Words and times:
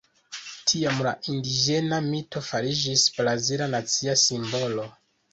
Tiam 0.69 1.01
la 1.07 1.09
indiĝena 1.33 1.99
mito 2.05 2.41
fariĝis 2.47 3.03
brazila 3.19 3.67
nacia 3.75 4.15
simbolo. 4.23 4.87